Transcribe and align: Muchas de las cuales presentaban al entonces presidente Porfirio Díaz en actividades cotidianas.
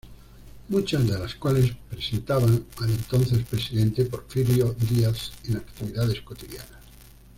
Muchas 0.69 1.07
de 1.07 1.19
las 1.19 1.35
cuales 1.35 1.75
presentaban 1.87 2.65
al 2.79 2.89
entonces 2.89 3.45
presidente 3.47 4.03
Porfirio 4.05 4.75
Díaz 4.89 5.31
en 5.43 5.57
actividades 5.57 6.21
cotidianas. 6.21 6.81